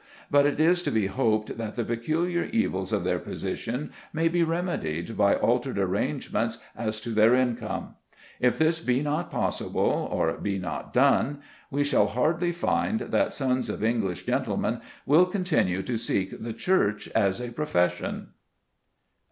But 0.31 0.47
it 0.47 0.59
is 0.59 0.81
to 0.81 0.89
be 0.89 1.05
hoped 1.05 1.59
that 1.59 1.75
the 1.75 1.85
peculiar 1.85 2.45
evils 2.45 2.91
of 2.91 3.03
their 3.03 3.19
position 3.19 3.91
may 4.11 4.29
be 4.29 4.41
remedied 4.41 5.15
by 5.15 5.35
altered 5.35 5.77
arrangements 5.77 6.57
as 6.75 6.99
to 7.01 7.11
their 7.11 7.35
income. 7.35 7.93
If 8.39 8.57
this 8.57 8.79
be 8.79 9.03
not 9.03 9.29
possible, 9.29 10.09
or 10.11 10.33
be 10.39 10.57
not 10.57 10.91
done, 10.91 11.41
we 11.69 11.83
shall 11.83 12.07
hardly 12.07 12.51
find 12.51 12.99
that 12.99 13.31
sons 13.31 13.69
of 13.69 13.83
English 13.83 14.25
gentlemen 14.25 14.81
will 15.05 15.27
continue 15.27 15.83
to 15.83 15.97
seek 15.97 16.41
the 16.41 16.51
Church 16.53 17.07
as 17.09 17.39
a 17.39 17.51
profession. 17.51 18.29